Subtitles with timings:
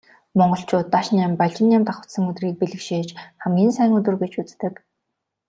[0.39, 3.09] Монголчууд Дашням, Балжинням давхацсан өдрийг бэлгэшээж
[3.41, 4.73] хамгийн сайн өдөр гэж үздэг.